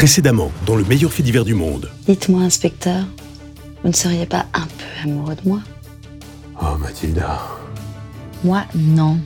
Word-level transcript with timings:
Précédemment, 0.00 0.50
dans 0.64 0.76
le 0.76 0.84
meilleur 0.84 1.12
fait 1.12 1.22
divers 1.22 1.44
du 1.44 1.52
monde. 1.52 1.90
Dites-moi, 2.08 2.40
inspecteur, 2.40 3.04
vous 3.82 3.90
ne 3.90 3.94
seriez 3.94 4.24
pas 4.24 4.46
un 4.54 4.62
peu 4.62 5.04
amoureux 5.04 5.34
de 5.34 5.46
moi? 5.46 5.60
Oh, 6.58 6.78
Mathilda. 6.78 7.38
Moi, 8.42 8.64
non. 8.74 9.18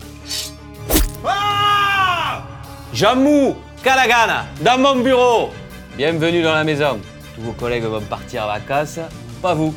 Jamou, 2.93 3.55
Kalagana, 3.85 4.47
dans 4.65 4.77
mon 4.77 5.01
bureau. 5.01 5.51
Bienvenue 5.97 6.43
dans 6.43 6.55
la 6.55 6.65
maison. 6.65 6.99
Tous 7.37 7.43
vos 7.43 7.53
collègues 7.53 7.85
vont 7.85 8.01
partir 8.01 8.43
à 8.43 8.59
vacances, 8.59 8.99
pas 9.41 9.55
vous. 9.55 9.73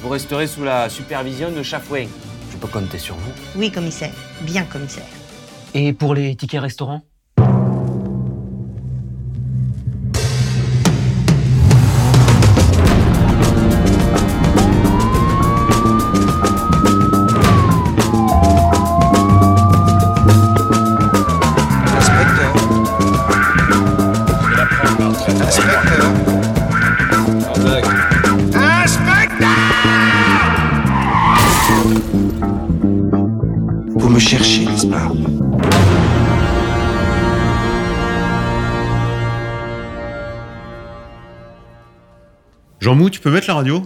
Vous 0.00 0.08
resterez 0.08 0.46
sous 0.46 0.62
la 0.62 0.88
supervision 0.88 1.50
de 1.50 1.64
Chafouin. 1.64 2.06
Je 2.52 2.56
peux 2.56 2.68
compter 2.68 2.98
sur 2.98 3.16
vous. 3.16 3.32
Oui, 3.56 3.72
commissaire. 3.72 4.12
Bien, 4.42 4.62
commissaire. 4.62 5.06
Et 5.74 5.92
pour 5.92 6.14
les 6.14 6.36
tickets 6.36 6.60
restaurants? 6.60 7.02
Me 34.16 34.20
cherchez, 34.20 34.64
n'est-ce 34.64 34.86
pas 34.86 35.12
Jean 42.80 42.94
Mou, 42.94 43.10
tu 43.10 43.20
peux 43.20 43.30
mettre 43.30 43.48
la 43.48 43.54
radio 43.56 43.82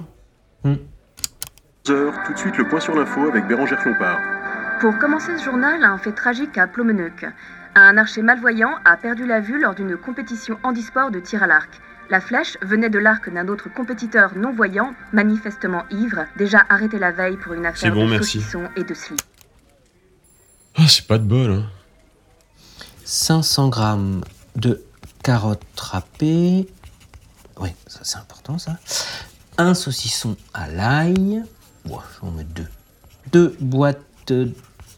tout 1.82 2.34
de 2.34 2.38
suite 2.38 2.56
le 2.58 2.68
point 2.68 2.78
sur 2.78 2.94
l'info 2.94 3.28
avec 3.28 3.48
Bérangère 3.48 3.78
Clompard. 3.80 4.20
Pour 4.80 4.96
commencer 4.98 5.36
ce 5.36 5.44
journal, 5.44 5.82
un 5.82 5.98
fait 5.98 6.12
tragique 6.12 6.56
à 6.58 6.68
Plomeneuc. 6.68 7.26
Un 7.74 7.96
archer 7.96 8.22
malvoyant 8.22 8.74
a 8.84 8.96
perdu 8.96 9.26
la 9.26 9.40
vue 9.40 9.58
lors 9.60 9.74
d'une 9.74 9.96
compétition 9.96 10.58
handisport 10.62 11.10
de 11.10 11.18
tir 11.18 11.42
à 11.42 11.48
l'arc. 11.48 11.70
La 12.08 12.20
flèche 12.20 12.56
venait 12.62 12.90
de 12.90 13.00
l'arc 13.00 13.32
d'un 13.32 13.48
autre 13.48 13.68
compétiteur 13.72 14.36
non-voyant, 14.36 14.94
manifestement 15.12 15.84
ivre, 15.90 16.26
déjà 16.36 16.62
arrêté 16.68 17.00
la 17.00 17.10
veille 17.10 17.36
pour 17.36 17.54
une 17.54 17.66
affaire 17.66 17.92
bon, 17.92 18.06
de 18.08 18.18
saucisson 18.18 18.62
et 18.76 18.84
de 18.84 18.94
slip. 18.94 19.20
C'est 20.90 21.06
pas 21.06 21.18
de 21.18 21.24
bol, 21.24 21.52
hein. 21.52 21.66
500 23.04 23.68
grammes 23.68 24.24
de 24.56 24.84
carottes 25.22 25.62
râpées. 25.78 26.66
Oui, 27.60 27.70
ça 27.86 28.00
c'est 28.02 28.18
important 28.18 28.58
ça. 28.58 28.76
Un 29.58 29.74
saucisson 29.74 30.36
à 30.54 30.68
l'ail. 30.68 31.42
Bon, 31.84 31.98
mets 32.36 32.44
deux. 32.44 32.66
Deux 33.32 33.56
boîtes 33.60 34.32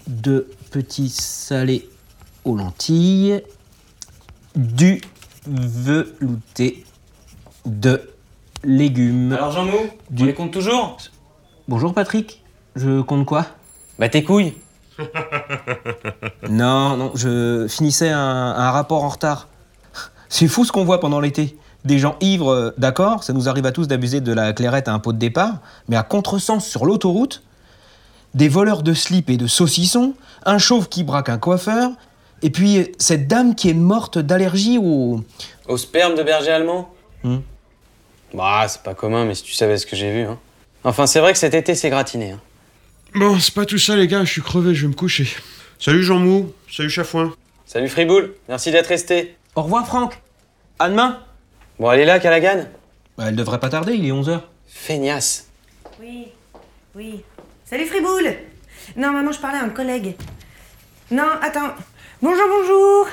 de 0.07 0.51
petits 0.71 1.09
salés 1.11 1.89
aux 2.45 2.57
lentilles. 2.57 3.43
Du 4.55 5.01
velouté 5.47 6.85
de 7.67 8.11
légumes. 8.65 9.33
Alors 9.33 9.53
Jean 9.53 9.65
Mou, 9.67 9.79
Du- 10.11 10.23
tu 10.23 10.27
les 10.27 10.35
comptes 10.35 10.53
toujours? 10.53 10.97
Bonjour 11.69 11.93
Patrick. 11.95 12.43
Je 12.77 13.01
compte 13.03 13.27
quoi? 13.27 13.47
Bah 13.99 14.09
tes 14.09 14.23
couilles. 14.25 14.55
Non, 16.51 16.97
non, 16.97 17.13
je 17.15 17.67
finissais 17.69 18.11
un, 18.11 18.19
un 18.19 18.71
rapport 18.71 19.05
en 19.05 19.09
retard. 19.09 19.49
C'est 20.29 20.49
fou 20.49 20.65
ce 20.65 20.73
qu'on 20.73 20.85
voit 20.85 21.01
pendant 21.01 21.21
l'été. 21.21 21.57
Des 21.85 21.99
gens 21.99 22.17
ivres, 22.21 22.51
euh, 22.51 22.71
d'accord, 22.79 23.25
ça 23.25 23.33
nous 23.33 23.49
arrive 23.49 23.67
à 23.67 23.73
tous 23.73 23.89
d'abuser 23.89 24.21
de 24.21 24.33
la 24.33 24.53
clairette 24.53 24.89
à 24.89 24.93
un 24.93 24.99
pot 24.99 25.13
de 25.13 25.19
départ, 25.19 25.55
mais 25.89 25.97
à 25.97 26.03
contresens 26.03 26.65
sur 26.65 26.85
l'autoroute, 26.85 27.43
des 28.35 28.49
voleurs 28.49 28.83
de 28.83 28.95
slip 28.95 29.31
et 29.31 29.37
de 29.37 29.47
saucissons, 29.47 30.15
un 30.47 30.59
chauve 30.59 30.89
qui 30.89 31.03
braque 31.03 31.29
un 31.29 31.39
coiffeur, 31.39 31.91
et 32.43 32.51
puis 32.51 32.79
euh, 32.79 32.85
cette 32.99 33.27
dame 33.27 33.55
qui 33.55 33.69
est 33.71 33.75
morte 33.75 34.19
d'allergie 34.19 34.79
au... 34.79 35.23
Au 35.69 35.77
sperme 35.77 36.15
de 36.15 36.23
berger 36.23 36.51
allemand 36.51 36.89
Hmm. 37.25 37.39
Bah 38.35 38.65
c'est 38.67 38.83
pas 38.83 38.95
commun, 38.95 39.25
mais 39.25 39.35
si 39.35 39.45
tu 39.45 39.53
savais 39.53 39.79
ce 39.79 39.87
que 39.87 39.95
j'ai 39.95 40.11
vu. 40.13 40.23
Hein. 40.23 40.39
Enfin 40.85 41.07
c'est 41.07 41.21
vrai 41.21 41.33
que 41.33 41.39
cet 41.39 41.55
été 41.55 41.75
c'est 41.75 41.91
gratiné. 41.91 42.33
Hein. 42.33 42.41
Bon, 43.15 43.39
c'est 43.39 43.55
pas 43.55 43.67
tout 43.67 43.79
ça, 43.79 43.95
les 43.97 44.07
gars, 44.09 44.25
je 44.25 44.31
suis 44.33 44.43
crevé, 44.43 44.75
je 44.75 44.83
vais 44.83 44.89
me 44.89 44.95
coucher. 44.95 45.29
Salut 45.79 46.03
Jean 46.03 46.19
Mou, 46.19 46.53
salut 46.71 46.89
Chafouin. 46.91 47.35
Salut 47.67 47.89
Friboul, 47.89 48.33
merci 48.49 48.71
d'être 48.71 48.87
resté. 48.87 49.37
Au 49.55 49.63
revoir 49.63 49.87
Franck 49.87 50.19
À 50.79 50.89
demain 50.89 51.19
Bon 51.79 51.89
allez 51.89 52.05
là, 52.07 52.19
Callaghan 52.21 52.67
Bah, 53.19 53.25
Elle 53.29 53.37
devrait 53.37 53.61
pas 53.61 53.69
tarder, 53.69 53.95
il 53.95 54.07
est 54.07 54.13
11h. 54.13 54.41
Feignasse. 54.67 55.49
Oui, 56.01 56.29
oui. 56.95 57.23
Salut 57.67 57.87
Friboul 57.87 58.35
Non, 58.97 59.13
maman, 59.13 59.33
je 59.33 59.41
parlais 59.41 59.59
à 59.59 59.65
un 59.65 59.69
collègue. 59.71 60.17
Non, 61.11 61.29
attends. 61.43 61.75
Bonjour, 62.23 62.45
bonjour 62.49 63.09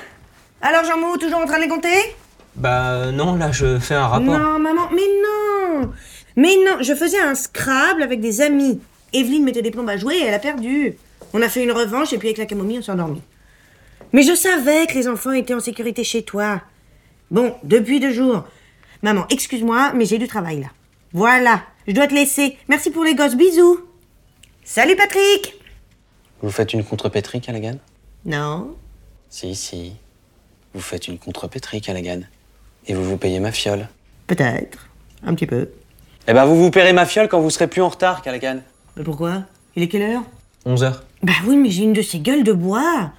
Alors, 0.62 0.86
Jean-Mou, 0.86 1.18
toujours 1.18 1.40
en 1.40 1.46
train 1.46 1.58
de 1.58 1.64
les 1.64 1.70
compter? 1.70 2.16
Bah 2.56 3.12
non, 3.12 3.36
là 3.36 3.52
je 3.52 3.80
fais 3.80 3.96
un 3.96 4.08
rapport. 4.08 4.38
Non, 4.38 4.60
maman, 4.60 4.90
mais 4.94 5.02
non 5.24 5.92
Mais 6.38 6.56
non, 6.66 6.78
je 6.82 6.94
faisais 6.96 7.20
un 7.20 7.36
Scrabble 7.36 8.02
avec 8.04 8.22
des 8.22 8.42
amis. 8.42 8.80
Evelyne 9.14 9.44
mettait 9.44 9.62
des 9.62 9.72
plombes 9.72 9.90
à 9.90 9.98
jouer 9.98 10.16
et 10.18 10.24
elle 10.26 10.34
a 10.34 10.40
perdu. 10.40 10.96
On 11.34 11.42
a 11.42 11.50
fait 11.50 11.64
une 11.64 11.72
revanche 11.72 12.14
et 12.14 12.18
puis 12.18 12.30
avec 12.30 12.38
la 12.38 12.46
camomille, 12.46 12.80
on 12.80 12.82
s'est 12.82 12.92
endormi. 12.92 13.22
Mais 14.14 14.24
je 14.24 14.34
savais 14.34 14.88
que 14.88 14.94
les 14.96 15.08
enfants 15.08 15.32
étaient 15.32 15.54
en 15.54 15.60
sécurité 15.60 16.04
chez 16.04 16.24
toi. 16.24 16.62
Bon, 17.30 17.56
depuis 17.64 18.00
deux 18.00 18.12
jours. 18.14 18.46
Maman, 19.02 19.26
excuse-moi, 19.30 19.94
mais 19.96 20.06
j'ai 20.06 20.18
du 20.18 20.28
travail 20.28 20.62
là. 20.62 20.68
Voilà, 21.14 21.64
je 21.88 21.94
dois 21.94 22.08
te 22.08 22.14
laisser. 22.14 22.58
Merci 22.68 22.92
pour 22.92 23.04
les 23.04 23.16
gosses, 23.16 23.36
bisous. 23.36 23.80
Salut 24.64 24.96
Patrick 24.96 25.60
Vous 26.42 26.52
faites 26.52 26.74
une 26.74 26.84
contrepétrie, 26.84 27.42
Callaghan? 27.42 27.78
Non. 28.26 28.76
Si, 29.30 29.56
si. 29.56 29.94
Vous 30.74 30.82
faites 30.82 31.08
une 31.08 31.18
contrepétrie, 31.18 31.82
Callaghan. 31.82 32.22
Et 32.88 32.94
vous 32.94 33.04
vous 33.04 33.18
payez 33.18 33.40
ma 33.40 33.52
fiole. 33.52 33.88
Peut-être. 34.28 34.90
Un 35.24 35.34
petit 35.34 35.48
peu. 35.48 35.70
Eh 36.28 36.34
ben 36.34 36.46
vous 36.46 36.56
vous 36.62 36.72
paierez 36.72 36.94
ma 36.94 37.06
fiole 37.06 37.28
quand 37.28 37.40
vous 37.40 37.50
serez 37.50 37.68
plus 37.68 37.82
en 37.82 37.90
retard, 37.90 38.22
Callaghan. 38.22 38.60
Mais 38.98 39.04
pourquoi? 39.04 39.44
Il 39.76 39.84
est 39.84 39.88
quelle 39.88 40.04
heure? 40.04 40.24
11h. 40.66 40.94
Bah 41.24 41.34
oui, 41.48 41.56
mais 41.56 41.70
j'ai 41.70 41.84
une 41.84 41.94
de 41.94 42.02
ces 42.02 42.20
gueules 42.20 42.44
de 42.44 42.54
bois. 42.54 43.12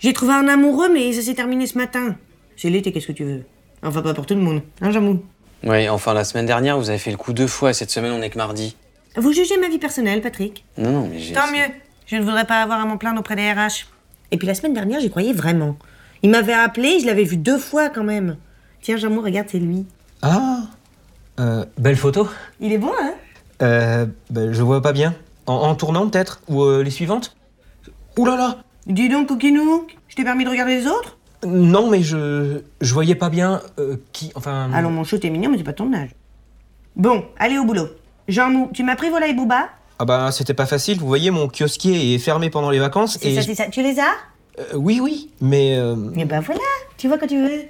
J'ai 0.00 0.12
trouvé 0.12 0.32
un 0.32 0.48
amoureux, 0.48 0.88
mais 0.92 1.12
ça 1.12 1.22
s'est 1.22 1.34
terminé 1.34 1.66
ce 1.66 1.76
matin. 1.76 2.16
C'est 2.56 2.70
l'été, 2.70 2.92
qu'est-ce 2.92 3.06
que 3.06 3.12
tu 3.12 3.24
veux? 3.24 3.44
Enfin, 3.82 4.02
pas 4.02 4.14
pour 4.14 4.26
tout 4.26 4.34
le 4.34 4.40
monde, 4.40 4.62
hein, 4.80 4.90
Jamou 4.90 5.22
Oui, 5.64 5.88
enfin 5.88 6.12
la 6.12 6.24
semaine 6.24 6.46
dernière 6.46 6.76
vous 6.78 6.90
avez 6.90 6.98
fait 6.98 7.12
le 7.12 7.16
coup 7.16 7.32
deux 7.32 7.46
fois 7.46 7.70
et 7.70 7.74
cette 7.74 7.90
semaine 7.90 8.10
on 8.10 8.20
est 8.22 8.30
que 8.30 8.38
mardi. 8.38 8.76
Vous 9.16 9.32
jugez 9.32 9.56
ma 9.58 9.68
vie 9.68 9.78
personnelle, 9.78 10.20
Patrick? 10.20 10.64
Non, 10.76 10.90
non, 10.90 11.08
mais 11.08 11.18
j'ai. 11.18 11.34
Tant 11.34 11.50
mieux. 11.52 11.66
Je 12.06 12.16
ne 12.16 12.22
voudrais 12.22 12.46
pas 12.46 12.62
avoir 12.62 12.80
à 12.80 12.86
m'en 12.86 12.96
plaindre 12.96 13.20
auprès 13.20 13.36
des 13.36 13.52
RH. 13.52 13.86
Et 14.30 14.36
puis 14.36 14.46
la 14.46 14.54
semaine 14.54 14.74
dernière, 14.74 15.00
j'y 15.00 15.10
croyais 15.10 15.32
vraiment. 15.32 15.76
Il 16.22 16.30
m'avait 16.30 16.52
appelé, 16.52 16.98
je 17.00 17.06
l'avais 17.06 17.24
vu 17.24 17.36
deux 17.36 17.58
fois 17.58 17.88
quand 17.88 18.04
même. 18.04 18.36
Tiens, 18.82 18.96
Jamou, 18.96 19.20
regarde, 19.20 19.48
c'est 19.50 19.58
lui. 19.58 19.86
Ah 20.22 20.62
euh, 21.38 21.64
Belle 21.78 21.96
photo 21.96 22.28
Il 22.60 22.72
est 22.72 22.78
bon, 22.78 22.92
hein? 23.00 23.07
Euh, 23.62 24.06
bah, 24.30 24.52
je 24.52 24.62
vois 24.62 24.80
pas 24.82 24.92
bien. 24.92 25.14
En, 25.46 25.54
en 25.54 25.74
tournant 25.74 26.08
peut-être? 26.08 26.40
Ou 26.48 26.62
euh, 26.62 26.82
les 26.82 26.90
suivantes? 26.90 27.34
Ouh 28.18 28.24
là 28.26 28.36
là 28.36 28.56
Dis 28.86 29.08
donc, 29.08 29.28
Coquinou, 29.28 29.86
je 30.08 30.16
t'ai 30.16 30.24
permis 30.24 30.44
de 30.44 30.50
regarder 30.50 30.76
les 30.76 30.86
autres? 30.86 31.16
Non, 31.46 31.88
mais 31.90 32.02
je 32.02 32.62
je 32.80 32.94
voyais 32.94 33.14
pas 33.14 33.28
bien 33.30 33.60
euh, 33.78 33.96
qui. 34.12 34.32
Enfin. 34.34 34.70
Allons, 34.74 34.90
mon 34.90 35.04
chou, 35.04 35.18
t'es 35.18 35.30
mignon, 35.30 35.50
mais 35.50 35.58
c'est 35.58 35.64
pas 35.64 35.72
ton 35.72 35.92
âge. 35.92 36.10
Bon, 36.96 37.24
allez 37.38 37.58
au 37.58 37.64
boulot. 37.64 37.86
Jean 38.26 38.50
Mou, 38.50 38.70
tu 38.74 38.82
m'as 38.82 38.96
pris 38.96 39.08
Voilà 39.08 39.28
et 39.28 39.34
Booba? 39.34 39.68
Ah 40.00 40.04
bah 40.04 40.30
c'était 40.32 40.54
pas 40.54 40.66
facile. 40.66 40.98
Vous 40.98 41.06
voyez, 41.06 41.30
mon 41.30 41.48
kiosquier 41.48 42.14
est 42.14 42.18
fermé 42.18 42.50
pendant 42.50 42.70
les 42.70 42.78
vacances 42.78 43.18
C'est 43.20 43.30
et. 43.30 43.34
ça, 43.36 43.42
c'est 43.42 43.54
ça. 43.54 43.66
Tu 43.68 43.82
les 43.82 43.98
as? 44.00 44.14
Euh, 44.58 44.64
oui, 44.76 45.00
oui, 45.02 45.30
mais. 45.40 45.76
euh, 45.76 45.96
Et 46.16 46.24
ben 46.24 46.40
voilà, 46.40 46.60
tu 46.96 47.06
vois 47.08 47.18
quand 47.18 47.26
tu 47.28 47.40
veux. 47.40 47.62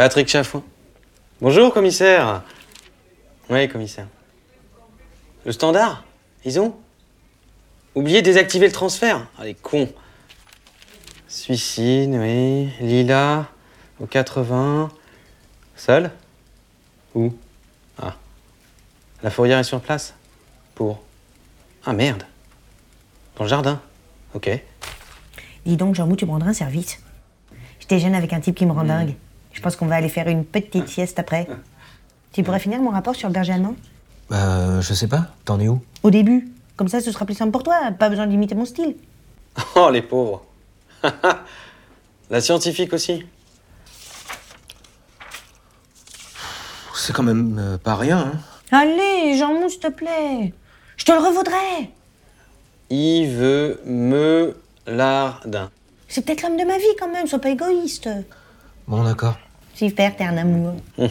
Patrick 0.00 0.28
Chaffon. 0.28 0.62
Bonjour, 1.42 1.74
commissaire. 1.74 2.42
Oui, 3.50 3.68
commissaire. 3.68 4.06
Le 5.44 5.52
standard 5.52 6.04
Ils 6.46 6.58
ont 6.58 6.74
Oubliez 7.94 8.22
de 8.22 8.24
désactiver 8.24 8.66
le 8.66 8.72
transfert. 8.72 9.26
Ah, 9.38 9.44
les 9.44 9.52
cons. 9.52 9.92
Suicide, 11.28 12.14
oui. 12.14 12.70
Lila, 12.80 13.48
au 14.00 14.06
80. 14.06 14.88
Seul 15.76 16.10
Où 17.14 17.34
Ah. 18.00 18.16
La 19.22 19.28
fourrière 19.28 19.58
est 19.58 19.64
sur 19.64 19.82
place 19.82 20.14
Pour 20.74 21.02
Ah 21.84 21.92
merde. 21.92 22.22
Dans 23.36 23.44
le 23.44 23.50
jardin 23.50 23.82
Ok. 24.32 24.48
Dis 25.66 25.76
donc, 25.76 25.94
Jean 25.94 26.06
Mou, 26.06 26.16
tu 26.16 26.24
me 26.24 26.30
rendras 26.30 26.48
un 26.48 26.54
service. 26.54 27.00
Je 27.80 27.86
déjeune 27.86 28.14
avec 28.14 28.32
un 28.32 28.40
type 28.40 28.54
qui 28.54 28.64
me 28.64 28.72
rend 28.72 28.84
dingue. 28.84 29.14
Je 29.60 29.62
pense 29.62 29.76
qu'on 29.76 29.84
va 29.88 29.96
aller 29.96 30.08
faire 30.08 30.26
une 30.26 30.46
petite 30.46 30.88
sieste 30.88 31.18
après. 31.18 31.46
Tu 32.32 32.42
pourrais 32.42 32.60
finir 32.60 32.80
mon 32.80 32.88
rapport 32.88 33.14
sur 33.14 33.28
le 33.28 33.34
berger 33.34 33.52
allemand? 33.52 33.74
Bah, 34.30 34.80
je 34.80 34.94
sais 34.94 35.06
pas. 35.06 35.26
T'en 35.44 35.60
es 35.60 35.68
où? 35.68 35.82
Au 36.02 36.10
début. 36.10 36.48
Comme 36.76 36.88
ça, 36.88 37.02
ce 37.02 37.12
sera 37.12 37.26
plus 37.26 37.34
simple 37.34 37.50
pour 37.50 37.62
toi. 37.62 37.78
Pas 37.98 38.08
besoin 38.08 38.26
d'imiter 38.26 38.54
mon 38.54 38.64
style. 38.64 38.96
Oh, 39.76 39.90
les 39.92 40.00
pauvres. 40.00 40.46
La 42.30 42.40
scientifique 42.40 42.94
aussi. 42.94 43.26
C'est 46.94 47.12
quand 47.12 47.22
même 47.22 47.58
euh, 47.58 47.76
pas 47.76 47.96
rien, 47.96 48.32
hein. 48.32 48.40
Allez, 48.72 49.36
Jean-Mou, 49.36 49.68
s'il 49.68 49.80
te 49.80 49.88
plaît. 49.88 50.54
Je 50.96 51.04
te 51.04 51.12
le 51.12 51.18
revaudrai. 51.18 51.90
Yves 52.88 53.76
Melardin. 53.84 55.70
C'est 56.08 56.24
peut-être 56.24 56.44
l'homme 56.44 56.56
de 56.56 56.64
ma 56.64 56.78
vie 56.78 56.96
quand 56.98 57.12
même, 57.12 57.26
sois 57.26 57.40
pas 57.40 57.50
égoïste. 57.50 58.08
Bon, 58.88 59.04
d'accord. 59.04 59.36
Super, 59.74 60.16
t'es 60.16 60.24
un 60.24 60.36
amour. 60.36 60.74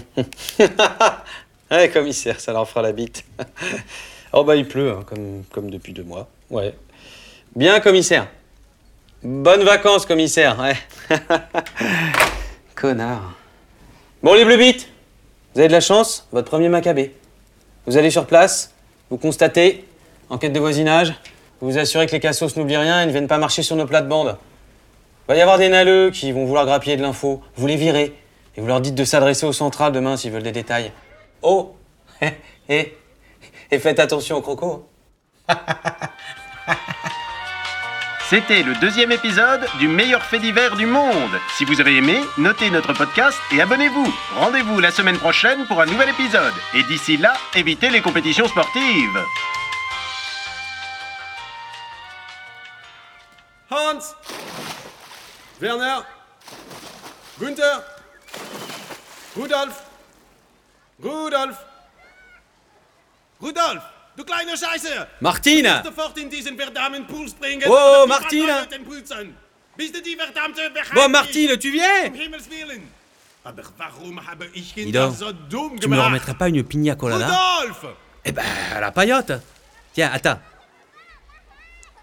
Ouais, 1.71 1.87
commissaire, 1.89 2.39
ça 2.39 2.51
leur 2.51 2.67
fera 2.67 2.81
la 2.81 2.91
bite. 2.91 3.23
oh 4.33 4.43
bah 4.43 4.55
il 4.55 4.67
pleut, 4.67 4.91
hein, 4.91 5.05
comme, 5.51 5.69
depuis 5.69 5.93
deux 5.93 6.03
mois. 6.03 6.27
Ouais. 6.49 6.73
Bien, 7.55 7.79
commissaire. 7.79 8.27
Bonnes 9.21 9.63
vacances, 9.63 10.07
commissaire. 10.07 10.57
Ouais. 10.59 10.75
Connard. 12.75 13.33
Bon, 14.23 14.33
les 14.33 14.45
bleubites, 14.45 14.89
vous 15.53 15.59
avez 15.59 15.67
de 15.67 15.73
la 15.73 15.79
chance, 15.79 16.27
votre 16.31 16.47
premier 16.47 16.69
macabé. 16.69 17.15
Vous 17.85 17.97
allez 17.97 18.09
sur 18.09 18.25
place, 18.25 18.73
vous 19.11 19.17
constatez, 19.17 19.85
enquête 20.29 20.53
de 20.53 20.59
voisinage, 20.59 21.13
vous 21.61 21.71
vous 21.71 21.77
assurez 21.77 22.07
que 22.07 22.13
les 22.13 22.19
cassos 22.19 22.55
n'oublient 22.57 22.77
rien 22.77 23.03
et 23.03 23.05
ne 23.05 23.11
viennent 23.11 23.27
pas 23.27 23.37
marcher 23.37 23.61
sur 23.61 23.75
nos 23.75 23.85
plates-bandes. 23.85 24.37
Va 25.27 25.35
y 25.35 25.41
avoir 25.41 25.59
des 25.59 25.69
naleux 25.69 26.09
qui 26.09 26.31
vont 26.31 26.45
vouloir 26.45 26.65
grappiller 26.65 26.97
de 26.97 27.03
l'info. 27.03 27.43
Vous 27.55 27.67
les 27.67 27.75
virez 27.75 28.15
et 28.59 28.61
vous 28.61 28.67
leur 28.67 28.81
dites 28.81 28.95
de 28.95 29.05
s'adresser 29.05 29.45
au 29.45 29.53
central 29.53 29.93
demain 29.93 30.17
s'ils 30.17 30.33
veulent 30.33 30.43
des 30.43 30.51
détails. 30.51 30.91
Oh 31.41 31.77
et, 32.69 32.97
et 33.71 33.79
faites 33.79 34.01
attention 34.01 34.35
aux 34.35 34.41
crocos. 34.41 34.83
C'était 38.29 38.61
le 38.63 38.75
deuxième 38.81 39.13
épisode 39.13 39.65
du 39.79 39.87
meilleur 39.87 40.21
fait 40.23 40.39
divers 40.39 40.75
du 40.75 40.85
monde. 40.85 41.31
Si 41.57 41.63
vous 41.63 41.79
avez 41.79 41.95
aimé, 41.95 42.19
notez 42.37 42.69
notre 42.69 42.91
podcast 42.91 43.39
et 43.53 43.61
abonnez-vous. 43.61 44.13
Rendez-vous 44.35 44.81
la 44.81 44.91
semaine 44.91 45.17
prochaine 45.17 45.65
pour 45.65 45.79
un 45.79 45.85
nouvel 45.85 46.09
épisode. 46.09 46.53
Et 46.75 46.83
d'ici 46.83 47.15
là, 47.15 47.35
évitez 47.55 47.89
les 47.89 48.01
compétitions 48.01 48.49
sportives. 48.49 49.23
Hans! 53.71 54.15
Werner! 55.61 55.99
Günther! 57.39 57.98
Rudolf! 59.35 59.83
Rudolf! 61.03 61.57
Rudolf! 63.41 63.83
Du 64.17 64.23
kleine 64.23 64.57
Scheiße! 64.57 65.07
Martine 65.21 65.81
Sofort 65.83 66.17
in 66.17 66.29
diesen 66.29 66.57
verdammten 66.57 67.05
Pool 67.07 67.29
springen! 67.29 67.69
Oh, 67.69 68.05
Pulsen. 68.83 69.35
Bist 69.77 69.95
du 69.95 70.01
die 70.01 70.15
verdammte 70.15 70.71
Martine, 71.09 71.57
tu 71.57 71.71
viens 71.71 72.11
Um! 72.11 72.81
Aber 73.43 73.63
warum 73.77 74.19
habe 74.27 74.47
ich 74.53 74.75
so 75.17 75.31
dumm 75.31 75.79
Tu 75.79 75.87
me 75.87 75.97
remettrais 75.97 76.33
pas 76.33 76.49
une 76.49 76.63
pina 76.63 76.95
colada? 76.95 77.27
Rudolf! 77.27 77.85
Eh 78.25 78.31
ben, 78.31 78.45
à 78.75 78.81
la 78.81 78.91
paillote 78.91 79.41
Tiens, 79.93 80.11
attends. 80.13 80.39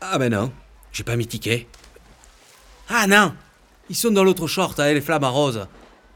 Ah 0.00 0.18
ben 0.18 0.30
non, 0.30 0.52
j'ai 0.92 1.04
pas 1.04 1.16
mis 1.16 1.26
ticket. 1.26 1.66
Ah 2.88 3.06
non 3.06 3.34
Ils 3.88 3.96
sont 3.96 4.10
dans 4.10 4.24
l'autre 4.24 4.46
short, 4.46 4.78
hein, 4.80 4.92
les 4.92 5.00
flammes 5.00 5.24
à 5.24 5.28
rose. 5.28 5.66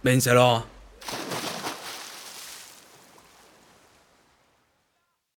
Ben 0.03 0.21
alors 0.27 0.67